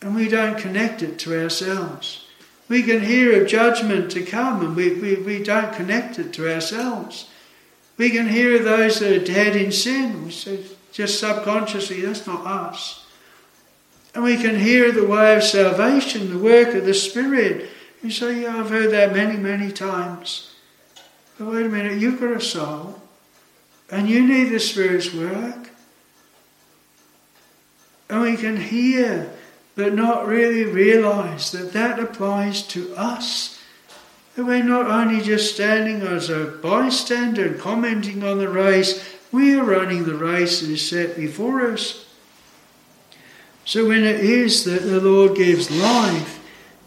[0.00, 2.26] and we don't connect it to ourselves.
[2.68, 6.52] We can hear of judgment to come and we, we, we don't connect it to
[6.52, 7.28] ourselves.
[7.96, 10.24] We can hear of those that are dead in sin.
[10.24, 13.06] We say just subconsciously, that's not us.
[14.14, 17.70] And we can hear the way of salvation, the work of the Spirit.
[18.02, 20.54] You say, yeah, I've heard that many, many times.
[21.38, 23.00] But wait a minute, you've got a soul
[23.90, 25.70] and you need the Spirit's work.
[28.12, 29.32] Oh, and we can hear,
[29.74, 33.58] but not really realize that that applies to us.
[34.36, 39.02] That we're not only just standing as a bystander and commenting on the race,
[39.32, 42.06] we are running the race that is set before us.
[43.64, 46.38] So when it is that the Lord gives life,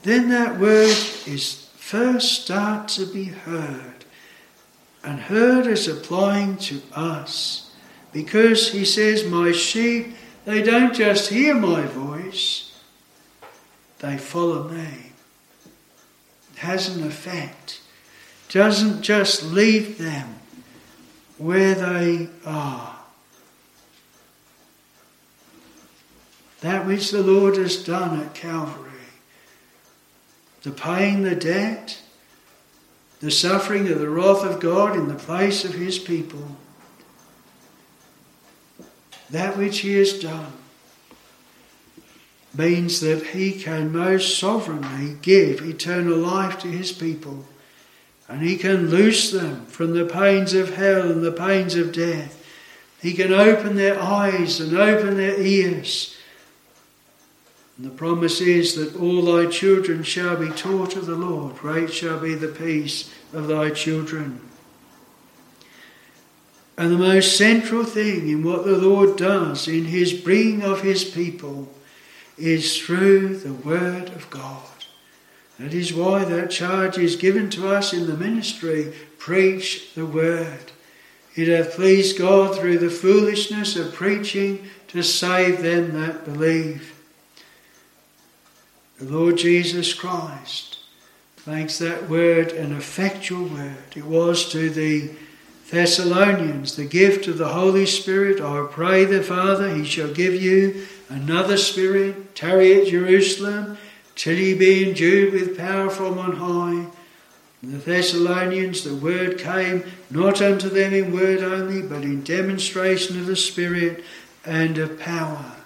[0.03, 0.95] then that word
[1.25, 4.05] is first start to be heard.
[5.03, 7.71] And heard as applying to us.
[8.11, 10.15] Because he says, My sheep
[10.45, 12.71] they don't just hear my voice,
[13.99, 15.11] they follow me.
[16.53, 17.81] It has an effect.
[18.49, 20.35] Doesn't just leave them
[21.37, 22.95] where they are.
[26.61, 28.91] That which the Lord has done at Calvary,
[30.63, 31.99] the paying the debt,
[33.19, 36.57] the suffering of the wrath of God in the place of his people
[39.29, 40.53] that which he has done
[42.53, 47.45] means that he can most sovereignly give eternal life to his people
[48.27, 52.43] and he can loose them from the pains of hell and the pains of death.
[53.01, 56.15] He can open their eyes and open their ears.
[57.77, 61.55] And the promise is that all thy children shall be taught of the Lord.
[61.57, 64.41] Great shall be the peace of thy children.
[66.77, 71.05] And the most central thing in what the Lord does in his bringing of his
[71.05, 71.69] people
[72.37, 74.61] is through the Word of God.
[75.57, 80.73] That is why that charge is given to us in the ministry preach the Word.
[81.35, 86.93] It hath pleased God through the foolishness of preaching to save them that believe.
[88.99, 90.79] The Lord Jesus Christ
[91.45, 93.75] makes that word an effectual word.
[93.95, 95.11] It was to the
[95.75, 98.39] Thessalonians, the gift of the Holy Spirit.
[98.39, 103.77] I pray the Father, He shall give you another Spirit, tarry at Jerusalem,
[104.15, 106.89] till ye be endued with power from on high.
[107.61, 113.19] And the Thessalonians, the word came not unto them in word only, but in demonstration
[113.19, 114.01] of the Spirit
[114.45, 115.57] and of power.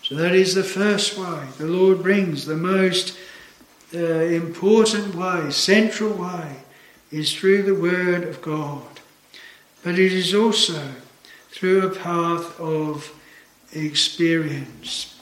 [0.00, 1.48] So that is the first way.
[1.58, 3.14] The Lord brings the most
[3.92, 6.63] uh, important way, central way
[7.14, 8.82] is through the Word of God,
[9.84, 10.90] but it is also
[11.50, 13.14] through a path of
[13.72, 15.16] experience.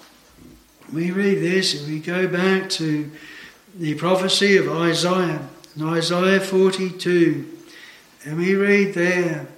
[0.90, 3.10] We read this if we go back to
[3.74, 7.58] the prophecy of Isaiah, in Isaiah 42,
[8.24, 9.48] and we read there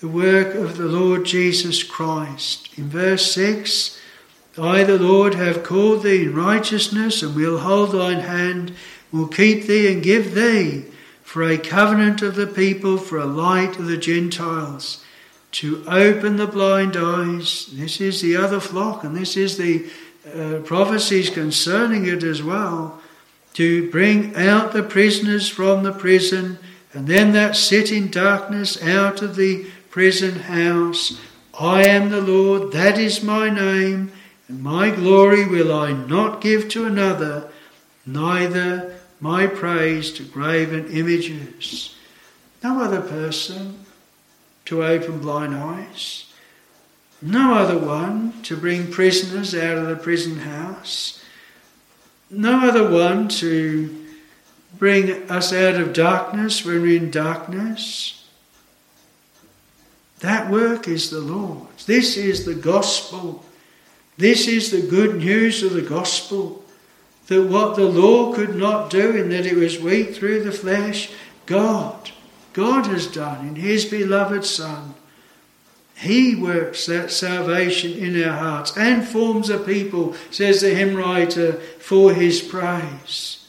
[0.00, 2.68] the work of the Lord Jesus Christ.
[2.76, 3.98] In verse 6,
[4.58, 8.74] I, the Lord, have called thee in righteousness, and will hold thine hand,
[9.10, 10.91] will keep thee and give thee
[11.32, 15.02] for a covenant of the people, for a light of the Gentiles,
[15.50, 17.70] to open the blind eyes.
[17.72, 19.88] This is the other flock, and this is the
[20.26, 23.00] uh, prophecies concerning it as well.
[23.54, 26.58] To bring out the prisoners from the prison,
[26.92, 31.18] and then that sit in darkness out of the prison house.
[31.58, 34.12] I am the Lord, that is my name,
[34.48, 37.48] and my glory will I not give to another,
[38.04, 41.94] neither my praise to graven images.
[42.60, 43.86] No other person
[44.64, 46.26] to open blind eyes.
[47.22, 51.24] No other one to bring prisoners out of the prison house.
[52.30, 54.06] No other one to
[54.76, 58.28] bring us out of darkness when we're in darkness.
[60.18, 61.86] That work is the Lord's.
[61.86, 63.44] This is the gospel.
[64.18, 66.61] This is the good news of the gospel
[67.28, 71.12] that what the law could not do, in that it was weak through the flesh,
[71.46, 72.10] God,
[72.52, 74.94] God has done in His beloved Son.
[75.96, 81.54] He works that salvation in our hearts and forms a people, says the hymn writer,
[81.78, 83.46] for His praise.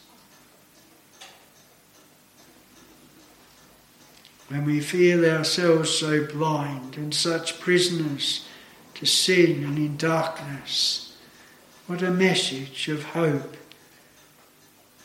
[4.49, 8.45] When we feel ourselves so blind and such prisoners
[8.93, 11.17] to sin and in darkness,
[11.87, 13.57] what a message of hope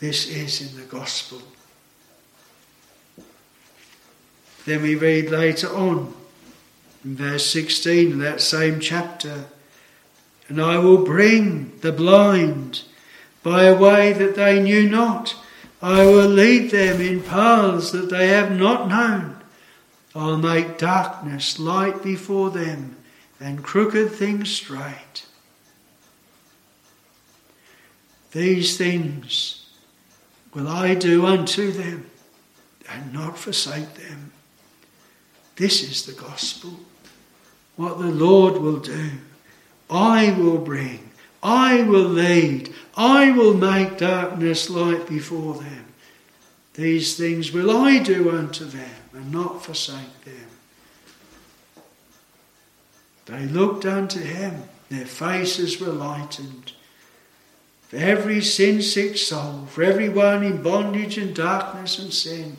[0.00, 1.42] this is in the gospel.
[4.64, 6.14] Then we read later on
[7.04, 9.46] in verse 16 of that same chapter
[10.48, 12.82] And I will bring the blind
[13.42, 15.36] by a way that they knew not.
[15.80, 19.36] I will lead them in paths that they have not known.
[20.14, 22.96] I'll make darkness light before them
[23.38, 25.26] and crooked things straight.
[28.32, 29.67] These things
[30.58, 32.10] will I do unto them
[32.90, 34.32] and not forsake them.
[35.54, 36.80] This is the gospel.
[37.76, 39.10] What the Lord will do.
[39.88, 41.10] I will bring,
[41.42, 45.84] I will lead, I will make darkness light before them.
[46.74, 50.48] These things will I do unto them and not forsake them.
[53.26, 56.72] They looked unto him, their faces were lightened.
[57.88, 62.58] For every sin sick soul, for everyone in bondage and darkness and sin,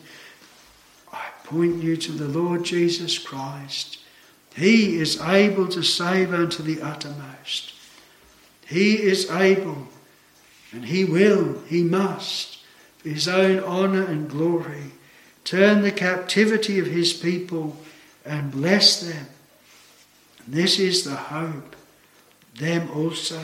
[1.12, 3.98] I point you to the Lord Jesus Christ.
[4.56, 7.74] He is able to save unto the uttermost.
[8.66, 9.86] He is able,
[10.72, 12.58] and He will, He must,
[12.98, 14.92] for His own honour and glory,
[15.44, 17.76] turn the captivity of His people
[18.24, 19.26] and bless them.
[20.44, 21.76] And this is the hope,
[22.56, 23.40] them also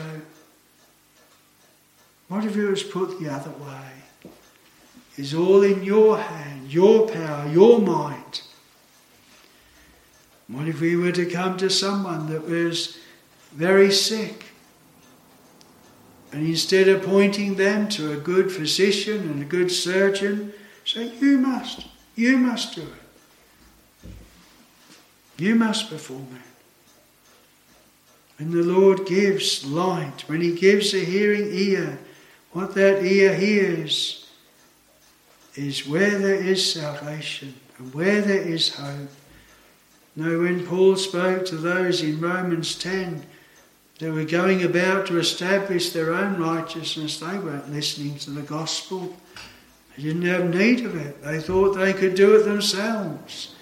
[2.27, 4.31] what if it was put the other way?
[5.17, 8.41] Is all in your hand, your power, your mind.
[10.47, 12.97] What if we were to come to someone that was
[13.51, 14.45] very sick?
[16.31, 20.53] And instead of pointing them to a good physician and a good surgeon,
[20.85, 24.09] say, You must, you must do it.
[25.37, 26.41] You must perform it.
[28.37, 31.97] When the Lord gives light, when He gives a hearing ear,
[32.57, 34.27] what that ear hears
[35.53, 39.11] is where there is salvation and where there is hope.
[40.15, 43.23] Now, when Paul spoke to those in Romans 10
[43.99, 49.15] that were going about to establish their own righteousness, they weren't listening to the gospel.
[49.95, 51.23] They didn't have need of it.
[51.23, 53.53] They thought they could do it themselves.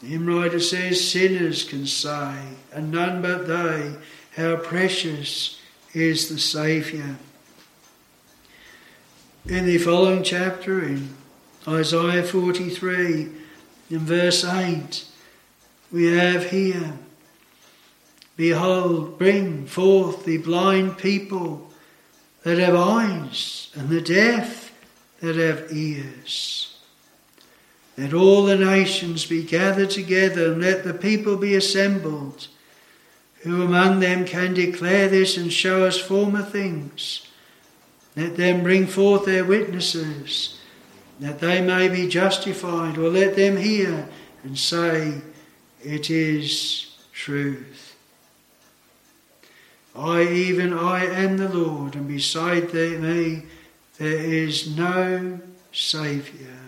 [0.00, 2.34] The hymn writer says, Sinners can say,
[2.72, 3.94] and none but they,
[4.34, 5.60] how precious
[5.94, 7.16] is the Saviour.
[9.50, 11.08] In the following chapter, in
[11.66, 13.28] Isaiah 43,
[13.90, 15.04] in verse 8,
[15.90, 16.92] we have here
[18.36, 21.68] Behold, bring forth the blind people
[22.44, 24.72] that have eyes, and the deaf
[25.18, 26.78] that have ears.
[27.98, 32.46] Let all the nations be gathered together, and let the people be assembled.
[33.40, 37.26] Who among them can declare this and show us former things?
[38.20, 40.58] Let them bring forth their witnesses,
[41.20, 44.10] that they may be justified, or let them hear
[44.42, 45.22] and say,
[45.82, 47.96] It is truth.
[49.96, 53.44] I, even I, am the Lord, and beside me
[53.96, 55.40] there is no
[55.72, 56.58] Saviour.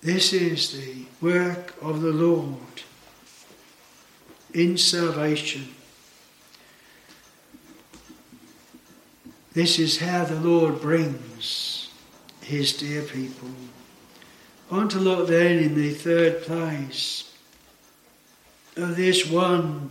[0.00, 2.82] This is the work of the Lord
[4.54, 5.75] in salvation.
[9.56, 11.88] This is how the Lord brings
[12.42, 13.48] his dear people.
[14.70, 17.32] I want to look then in the third place
[18.76, 19.88] of this one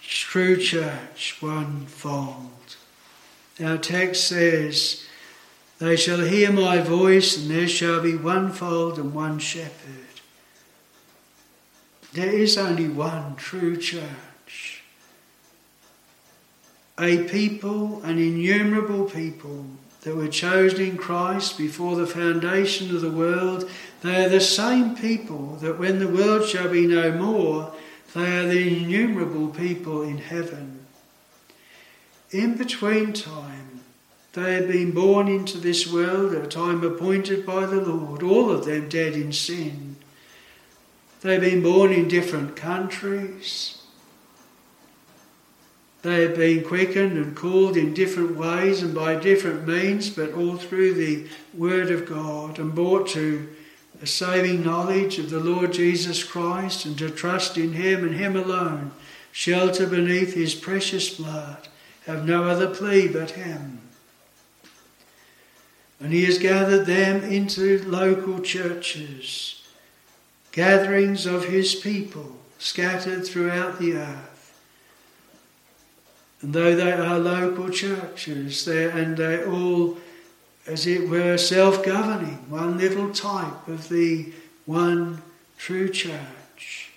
[0.00, 2.76] true church, one fold.
[3.60, 5.04] Our text says,
[5.80, 10.20] They shall hear my voice, and there shall be one fold and one shepherd.
[12.12, 14.27] There is only one true church.
[17.00, 19.66] A people, an innumerable people
[20.02, 23.68] that were chosen in Christ before the foundation of the world.
[24.02, 27.72] They are the same people that when the world shall be no more,
[28.14, 30.86] they are the innumerable people in heaven.
[32.30, 33.80] In between time,
[34.32, 38.50] they have been born into this world at a time appointed by the Lord, all
[38.50, 39.96] of them dead in sin.
[41.20, 43.77] They've been born in different countries.
[46.08, 50.56] They have been quickened and called in different ways and by different means, but all
[50.56, 53.48] through the Word of God and brought to
[54.00, 58.36] a saving knowledge of the Lord Jesus Christ and to trust in Him and Him
[58.36, 58.92] alone,
[59.32, 61.68] shelter beneath His precious blood,
[62.06, 63.80] have no other plea but Him.
[66.00, 69.58] And He has gathered them into local churches
[70.58, 74.27] gatherings of his people scattered throughout the earth.
[76.40, 79.98] And though they are local churches, they and they're all,
[80.66, 84.32] as it were, self governing, one little type of the
[84.66, 85.22] one
[85.56, 86.92] true church.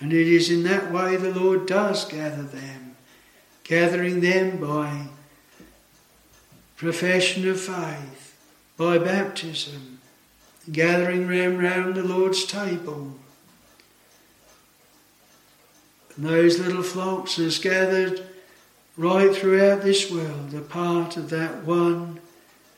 [0.00, 2.96] And it is in that way the Lord does gather them,
[3.64, 5.08] gathering them by
[6.76, 8.34] profession of faith,
[8.78, 10.00] by baptism,
[10.72, 13.19] gathering them round the Lord's table.
[16.16, 18.26] And those little flocks are gathered
[18.96, 22.20] right throughout this world are part of that one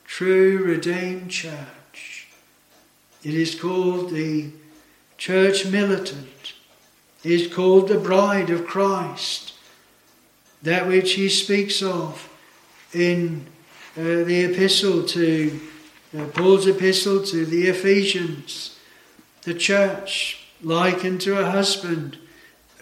[0.05, 2.29] true redeemed church.
[3.25, 4.51] It is called the
[5.17, 6.55] church militant.
[7.25, 9.55] It is called the bride of Christ.
[10.63, 12.29] That which he speaks of
[12.93, 13.47] in
[13.97, 15.61] uh, the epistle to
[16.17, 18.79] uh, Paul's epistle to the Ephesians,
[19.43, 22.19] the church likened to a husband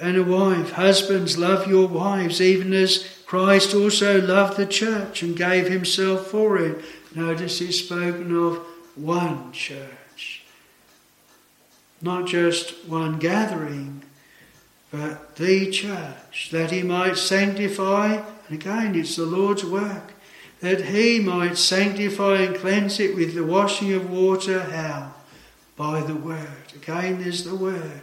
[0.01, 0.73] and a wife.
[0.73, 6.59] Husbands, love your wives, even as Christ also loved the church and gave himself for
[6.59, 6.85] it.
[7.15, 8.59] Notice it's spoken of
[8.95, 10.43] one church,
[12.01, 14.03] not just one gathering,
[14.91, 20.13] but the church, that he might sanctify, and again, it's the Lord's work
[20.61, 24.61] that he might sanctify and cleanse it with the washing of water.
[24.61, 25.15] How?
[25.77, 26.73] By the word.
[26.75, 28.03] Again, there's the word.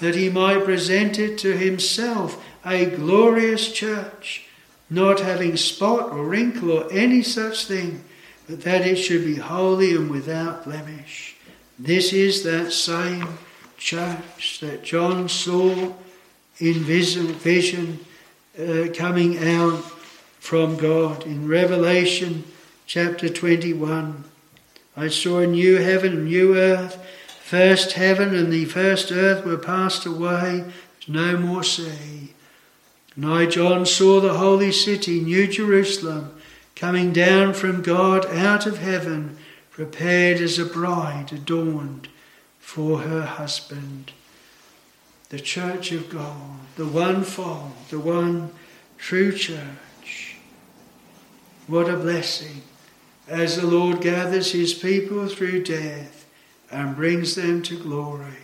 [0.00, 4.46] That he might present it to himself a glorious church,
[4.88, 8.04] not having spot or wrinkle or any such thing,
[8.48, 11.36] but that it should be holy and without blemish.
[11.78, 13.38] This is that same
[13.76, 15.94] church that John saw
[16.58, 17.98] in vision,
[18.58, 19.84] uh, coming out
[20.40, 21.24] from God.
[21.24, 22.44] In Revelation
[22.86, 24.24] chapter 21,
[24.96, 26.98] I saw a new heaven and new earth.
[27.48, 30.66] First heaven and the first earth were passed away,
[31.06, 32.34] no more sea.
[33.16, 36.38] And I, John, saw the holy city, New Jerusalem,
[36.76, 39.38] coming down from God out of heaven,
[39.70, 42.08] prepared as a bride adorned
[42.58, 44.12] for her husband.
[45.30, 48.50] The church of God, the one fold, the one
[48.98, 50.36] true church.
[51.66, 52.60] What a blessing
[53.26, 56.17] as the Lord gathers his people through death
[56.70, 58.42] and brings them to glory.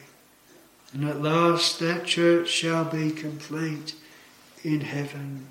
[0.92, 3.94] And at last that church shall be complete
[4.62, 5.46] in heaven.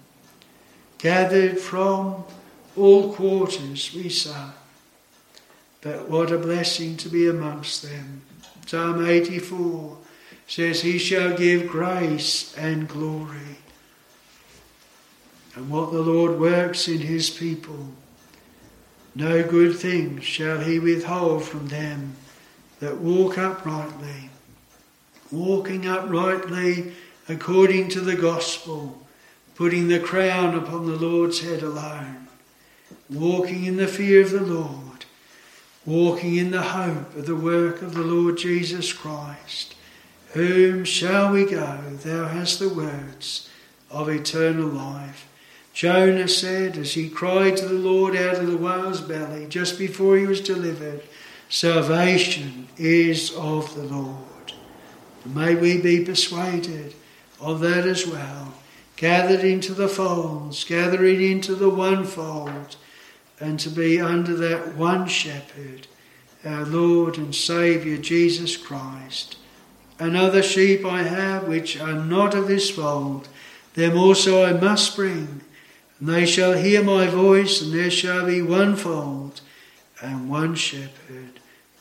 [0.98, 2.24] Gathered from
[2.78, 4.46] all quarters, we say.
[5.82, 8.22] But what a blessing to be amongst them.
[8.66, 9.98] Psalm 84
[10.48, 13.58] says, He shall give grace and glory
[15.56, 17.90] and what the Lord works in his people.
[19.16, 22.16] No good thing shall he withhold from them
[22.84, 24.30] that walk uprightly,
[25.32, 26.92] walking uprightly
[27.30, 29.08] according to the gospel,
[29.56, 32.28] putting the crown upon the Lord's head alone,
[33.10, 35.06] walking in the fear of the Lord,
[35.86, 39.76] walking in the hope of the work of the Lord Jesus Christ.
[40.34, 41.78] Whom shall we go?
[42.04, 43.50] Thou hast the words
[43.90, 45.30] of eternal life.
[45.74, 50.18] Jonah said as he cried to the Lord out of the whale's belly just before
[50.18, 51.02] he was delivered,
[51.50, 54.54] Salvation is of the Lord.
[55.26, 56.94] may we be persuaded
[57.40, 58.54] of that as well,
[58.96, 62.76] gathered into the folds, gathering into the one fold,
[63.40, 65.88] and to be under that one shepherd,
[66.46, 69.38] our Lord and Saviour Jesus Christ.
[70.00, 73.28] And other sheep I have which are not of this fold,
[73.74, 75.42] them also I must bring,
[76.00, 79.42] and they shall hear my voice, and there shall be one fold
[80.02, 81.23] and one shepherd.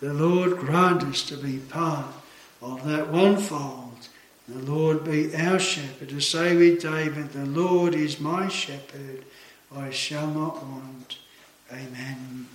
[0.03, 2.13] The Lord grant us to be part
[2.61, 4.09] of that one fold.
[4.49, 6.09] The Lord be our shepherd.
[6.09, 9.25] To say with David, The Lord is my shepherd,
[9.73, 11.19] I shall not want.
[11.71, 12.49] Amen.